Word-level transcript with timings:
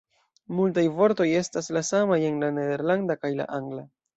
Multaj 0.59 0.85
vortoj 1.01 1.27
estas 1.43 1.71
la 1.77 1.85
samaj 1.91 2.19
en 2.31 2.43
la 2.45 2.51
nederlanda 2.59 3.21
kaj 3.27 3.37
la 3.43 3.51
angla. 3.61 3.89